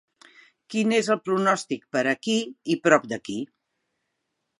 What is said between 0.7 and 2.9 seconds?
quin és el pronòstic per aquí i